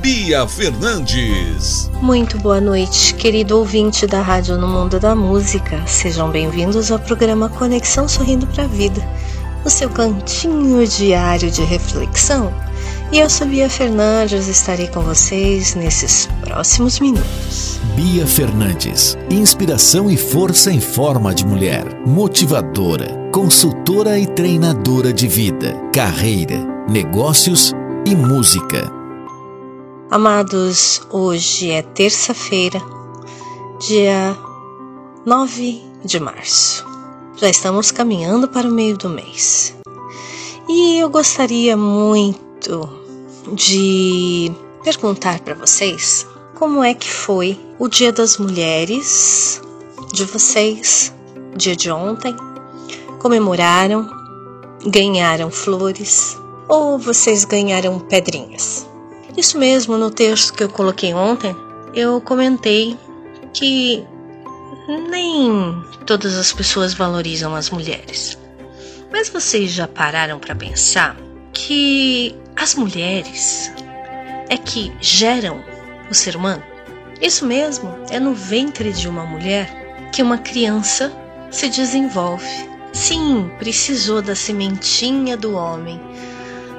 Bia 0.00 0.46
Fernandes. 0.46 1.90
Muito 2.00 2.38
boa 2.38 2.60
noite, 2.60 3.14
querido 3.14 3.58
ouvinte 3.58 4.06
da 4.06 4.20
Rádio 4.20 4.56
no 4.56 4.66
Mundo 4.66 5.00
da 5.00 5.14
Música. 5.14 5.82
Sejam 5.86 6.30
bem-vindos 6.30 6.90
ao 6.90 6.98
programa 6.98 7.48
Conexão 7.48 8.08
Sorrindo 8.08 8.46
para 8.48 8.64
a 8.64 8.66
Vida, 8.66 9.00
o 9.64 9.70
seu 9.70 9.88
cantinho 9.88 10.86
diário 10.86 11.50
de 11.50 11.62
reflexão. 11.62 12.52
E 13.12 13.20
eu 13.20 13.30
sou 13.30 13.46
Bia 13.46 13.70
Fernandes, 13.70 14.48
estarei 14.48 14.88
com 14.88 15.00
vocês 15.00 15.74
nesses 15.74 16.28
próximos 16.40 17.00
minutos. 17.00 17.80
Bia 17.94 18.26
Fernandes, 18.26 19.16
inspiração 19.30 20.10
e 20.10 20.16
força 20.16 20.70
em 20.70 20.80
forma 20.80 21.34
de 21.34 21.46
mulher, 21.46 21.84
motivadora, 22.06 23.08
consultora 23.32 24.18
e 24.18 24.26
treinadora 24.26 25.12
de 25.12 25.26
vida, 25.26 25.74
carreira, 25.92 26.58
negócios 26.88 27.72
e 28.04 28.14
música. 28.14 28.95
Amados, 30.08 31.02
hoje 31.10 31.72
é 31.72 31.82
terça-feira, 31.82 32.80
dia 33.80 34.38
9 35.26 35.82
de 36.04 36.20
março. 36.20 36.86
Já 37.36 37.50
estamos 37.50 37.90
caminhando 37.90 38.46
para 38.46 38.68
o 38.68 38.72
meio 38.72 38.96
do 38.96 39.08
mês. 39.08 39.74
E 40.68 41.00
eu 41.00 41.10
gostaria 41.10 41.76
muito 41.76 42.88
de 43.52 44.52
perguntar 44.84 45.40
para 45.40 45.54
vocês 45.56 46.24
como 46.54 46.84
é 46.84 46.94
que 46.94 47.10
foi 47.10 47.58
o 47.76 47.88
Dia 47.88 48.12
das 48.12 48.38
Mulheres 48.38 49.60
de 50.12 50.24
vocês, 50.24 51.12
dia 51.56 51.74
de 51.74 51.90
ontem. 51.90 52.34
Comemoraram, 53.18 54.08
ganharam 54.86 55.50
flores 55.50 56.38
ou 56.68 56.96
vocês 56.96 57.44
ganharam 57.44 57.98
pedrinhas? 57.98 58.86
Isso 59.36 59.58
mesmo, 59.58 59.98
no 59.98 60.10
texto 60.10 60.54
que 60.54 60.62
eu 60.62 60.68
coloquei 60.68 61.12
ontem, 61.12 61.54
eu 61.94 62.20
comentei 62.22 62.98
que 63.52 64.02
nem 65.10 65.82
todas 66.06 66.38
as 66.38 66.52
pessoas 66.52 66.94
valorizam 66.94 67.54
as 67.54 67.68
mulheres. 67.68 68.38
Mas 69.12 69.28
vocês 69.28 69.70
já 69.70 69.86
pararam 69.86 70.38
para 70.38 70.54
pensar 70.54 71.16
que 71.52 72.34
as 72.56 72.74
mulheres 72.74 73.70
é 74.48 74.56
que 74.56 74.90
geram 75.00 75.62
o 76.10 76.14
ser 76.14 76.34
humano? 76.34 76.62
Isso 77.20 77.44
mesmo, 77.44 77.94
é 78.10 78.18
no 78.18 78.34
ventre 78.34 78.92
de 78.92 79.08
uma 79.08 79.24
mulher 79.24 80.10
que 80.12 80.22
uma 80.22 80.38
criança 80.38 81.12
se 81.50 81.68
desenvolve. 81.68 82.46
Sim, 82.92 83.50
precisou 83.58 84.22
da 84.22 84.34
sementinha 84.34 85.36
do 85.36 85.54
homem, 85.54 86.00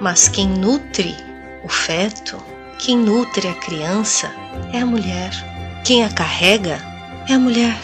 mas 0.00 0.28
quem 0.28 0.48
nutre 0.48 1.16
o 1.64 1.68
feto, 1.68 2.36
quem 2.78 2.98
nutre 2.98 3.48
a 3.48 3.54
criança 3.54 4.30
é 4.72 4.80
a 4.80 4.86
mulher. 4.86 5.30
Quem 5.84 6.04
a 6.04 6.10
carrega 6.10 6.78
é 7.28 7.34
a 7.34 7.38
mulher. 7.38 7.80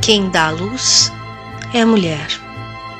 Quem 0.00 0.30
dá 0.30 0.46
a 0.46 0.50
luz 0.50 1.10
é 1.72 1.80
a 1.80 1.86
mulher. 1.86 2.28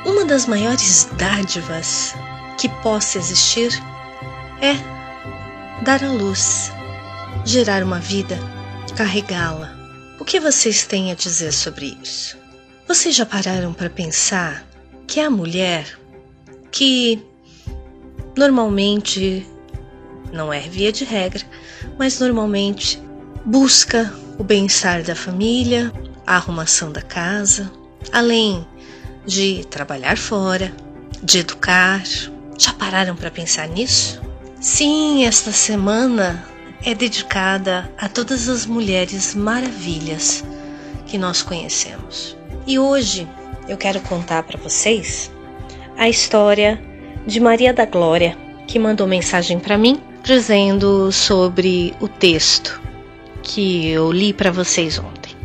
Uma 0.04 0.24
das 0.24 0.46
maiores 0.46 1.08
dádivas 1.16 2.14
que 2.58 2.68
possa 2.82 3.18
existir 3.18 3.70
é 4.60 4.74
dar 5.82 6.02
a 6.02 6.10
luz, 6.10 6.72
gerar 7.44 7.82
uma 7.82 8.00
vida, 8.00 8.38
carregá-la. 8.96 9.72
O 10.18 10.24
que 10.24 10.40
vocês 10.40 10.84
têm 10.84 11.12
a 11.12 11.14
dizer 11.14 11.52
sobre 11.52 11.96
isso? 12.02 12.36
Vocês 12.88 13.14
já 13.14 13.24
pararam 13.24 13.72
para 13.72 13.90
pensar 13.90 14.64
que 15.06 15.20
é 15.20 15.24
a 15.24 15.30
mulher 15.30 15.98
que 16.70 17.22
normalmente 18.36 19.46
não 20.34 20.52
é 20.52 20.60
via 20.60 20.92
de 20.92 21.04
regra, 21.04 21.44
mas 21.96 22.18
normalmente 22.18 23.00
busca 23.44 24.12
o 24.36 24.42
bem-estar 24.42 25.02
da 25.02 25.14
família, 25.14 25.92
a 26.26 26.34
arrumação 26.36 26.90
da 26.90 27.00
casa, 27.00 27.70
além 28.12 28.66
de 29.24 29.64
trabalhar 29.70 30.18
fora, 30.18 30.74
de 31.22 31.38
educar. 31.38 32.02
Já 32.58 32.72
pararam 32.72 33.14
para 33.14 33.30
pensar 33.30 33.68
nisso? 33.68 34.20
Sim, 34.60 35.24
esta 35.24 35.52
semana 35.52 36.44
é 36.84 36.94
dedicada 36.94 37.90
a 37.96 38.08
todas 38.08 38.48
as 38.48 38.66
mulheres 38.66 39.34
maravilhas 39.34 40.44
que 41.06 41.16
nós 41.16 41.42
conhecemos. 41.42 42.36
E 42.66 42.78
hoje 42.78 43.28
eu 43.68 43.76
quero 43.76 44.00
contar 44.00 44.42
para 44.42 44.58
vocês 44.58 45.30
a 45.96 46.08
história 46.08 46.82
de 47.26 47.38
Maria 47.38 47.72
da 47.72 47.86
Glória, 47.86 48.36
que 48.66 48.78
mandou 48.78 49.06
mensagem 49.06 49.58
para 49.60 49.78
mim 49.78 50.00
dizendo 50.24 51.12
sobre 51.12 51.94
o 52.00 52.08
texto 52.08 52.80
que 53.42 53.88
eu 53.88 54.10
li 54.10 54.32
para 54.32 54.50
vocês 54.50 54.98
ontem. 54.98 55.36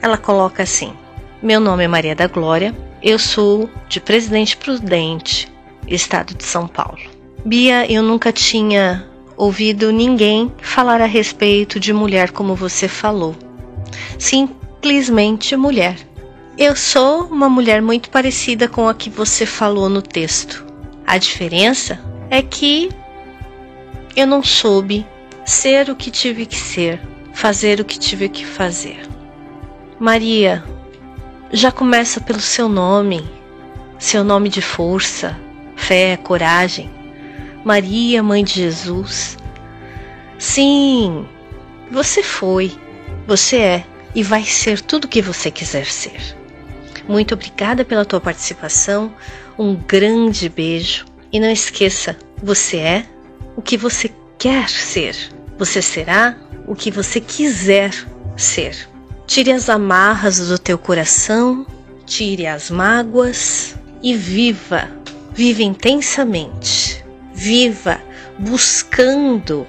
Ela 0.00 0.16
coloca 0.16 0.62
assim: 0.62 0.94
Meu 1.42 1.60
nome 1.60 1.84
é 1.84 1.88
Maria 1.88 2.16
da 2.16 2.26
Glória, 2.26 2.74
eu 3.02 3.18
sou 3.18 3.70
de 3.88 4.00
Presidente 4.00 4.56
Prudente, 4.56 5.46
estado 5.86 6.34
de 6.34 6.44
São 6.44 6.66
Paulo. 6.66 6.98
Bia, 7.44 7.90
eu 7.90 8.02
nunca 8.02 8.32
tinha 8.32 9.06
ouvido 9.36 9.92
ninguém 9.92 10.50
falar 10.62 11.00
a 11.00 11.06
respeito 11.06 11.78
de 11.78 11.92
mulher 11.92 12.30
como 12.30 12.54
você 12.54 12.88
falou. 12.88 13.36
Simplesmente 14.18 15.54
mulher. 15.54 15.96
Eu 16.56 16.76
sou 16.76 17.24
uma 17.24 17.48
mulher 17.48 17.82
muito 17.82 18.08
parecida 18.10 18.68
com 18.68 18.88
a 18.88 18.94
que 18.94 19.10
você 19.10 19.44
falou 19.44 19.88
no 19.88 20.00
texto. 20.00 20.64
A 21.06 21.18
diferença 21.18 21.98
é 22.30 22.40
que 22.40 22.90
eu 24.14 24.26
não 24.26 24.42
soube 24.42 25.06
ser 25.44 25.90
o 25.90 25.96
que 25.96 26.10
tive 26.10 26.46
que 26.46 26.56
ser, 26.56 27.00
fazer 27.32 27.80
o 27.80 27.84
que 27.84 27.98
tive 27.98 28.28
que 28.28 28.44
fazer. 28.44 29.00
Maria, 29.98 30.62
já 31.52 31.70
começa 31.70 32.20
pelo 32.20 32.40
seu 32.40 32.68
nome, 32.68 33.28
seu 33.98 34.24
nome 34.24 34.48
de 34.48 34.60
força, 34.60 35.38
fé, 35.76 36.16
coragem. 36.16 36.90
Maria, 37.64 38.22
mãe 38.22 38.42
de 38.42 38.54
Jesus. 38.54 39.36
Sim, 40.38 41.26
você 41.90 42.22
foi, 42.22 42.72
você 43.26 43.56
é 43.56 43.84
e 44.14 44.22
vai 44.22 44.44
ser 44.44 44.80
tudo 44.80 45.04
o 45.04 45.08
que 45.08 45.22
você 45.22 45.50
quiser 45.50 45.86
ser. 45.86 46.36
Muito 47.08 47.34
obrigada 47.34 47.84
pela 47.84 48.04
tua 48.04 48.20
participação, 48.20 49.12
um 49.58 49.74
grande 49.74 50.48
beijo 50.48 51.06
e 51.32 51.40
não 51.40 51.50
esqueça, 51.50 52.16
você 52.42 52.78
é 52.78 53.06
o 53.56 53.62
que 53.62 53.76
você 53.76 54.10
quer 54.38 54.68
ser. 54.68 55.16
Você 55.58 55.80
será 55.80 56.36
o 56.66 56.74
que 56.74 56.90
você 56.90 57.20
quiser 57.20 57.92
ser. 58.36 58.88
Tire 59.26 59.52
as 59.52 59.68
amarras 59.68 60.38
do 60.48 60.58
teu 60.58 60.76
coração, 60.76 61.66
tire 62.04 62.46
as 62.46 62.70
mágoas 62.70 63.76
e 64.02 64.14
viva. 64.14 64.90
Viva 65.32 65.62
intensamente. 65.62 67.04
Viva 67.32 68.00
buscando 68.38 69.66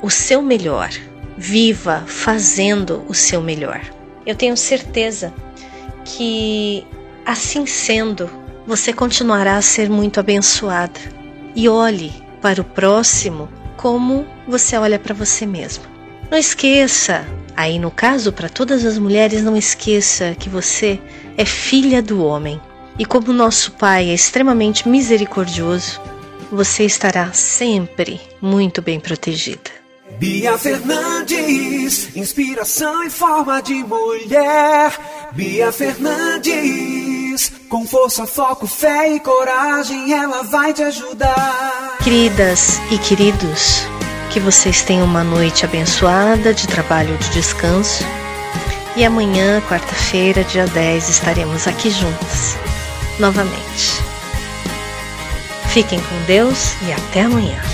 o 0.00 0.10
seu 0.10 0.40
melhor. 0.40 0.90
Viva 1.36 2.04
fazendo 2.06 3.04
o 3.08 3.14
seu 3.14 3.42
melhor. 3.42 3.80
Eu 4.24 4.34
tenho 4.34 4.56
certeza 4.56 5.34
que, 6.04 6.86
assim 7.26 7.66
sendo, 7.66 8.30
você 8.66 8.92
continuará 8.92 9.56
a 9.56 9.62
ser 9.62 9.90
muito 9.90 10.20
abençoada. 10.20 11.00
E 11.54 11.68
olhe 11.68 12.23
para 12.44 12.60
o 12.60 12.64
próximo 12.64 13.48
como 13.74 14.26
você 14.46 14.76
olha 14.76 14.98
para 14.98 15.14
você 15.14 15.46
mesma. 15.46 15.84
Não 16.30 16.36
esqueça, 16.36 17.26
aí 17.56 17.78
no 17.78 17.90
caso 17.90 18.34
para 18.34 18.50
todas 18.50 18.84
as 18.84 18.98
mulheres, 18.98 19.42
não 19.42 19.56
esqueça 19.56 20.36
que 20.38 20.50
você 20.50 21.00
é 21.38 21.46
filha 21.46 22.02
do 22.02 22.22
homem. 22.22 22.60
E 22.98 23.06
como 23.06 23.32
nosso 23.32 23.72
Pai 23.72 24.10
é 24.10 24.14
extremamente 24.14 24.86
misericordioso, 24.86 25.98
você 26.52 26.84
estará 26.84 27.32
sempre 27.32 28.20
muito 28.42 28.82
bem 28.82 29.00
protegida. 29.00 29.70
Bia 30.18 30.58
Fernandes, 30.58 32.14
inspiração 32.14 33.04
em 33.04 33.10
forma 33.10 33.62
de 33.62 33.82
mulher. 33.82 34.92
Bia 35.32 35.72
Fernandes, 35.72 37.03
com 37.74 37.84
força, 37.84 38.24
foco, 38.24 38.68
fé 38.68 39.16
e 39.16 39.18
coragem, 39.18 40.12
ela 40.12 40.44
vai 40.44 40.72
te 40.72 40.80
ajudar. 40.84 41.98
Queridas 42.04 42.78
e 42.92 42.98
queridos, 42.98 43.82
que 44.32 44.38
vocês 44.38 44.82
tenham 44.82 45.04
uma 45.04 45.24
noite 45.24 45.64
abençoada 45.64 46.54
de 46.54 46.68
trabalho 46.68 47.18
de 47.18 47.30
descanso. 47.30 48.04
E 48.94 49.04
amanhã, 49.04 49.60
quarta-feira, 49.62 50.44
dia 50.44 50.68
10, 50.68 51.08
estaremos 51.08 51.66
aqui 51.66 51.90
juntas 51.90 52.56
novamente. 53.18 54.00
Fiquem 55.70 55.98
com 55.98 56.26
Deus 56.28 56.74
e 56.86 56.92
até 56.92 57.22
amanhã. 57.22 57.73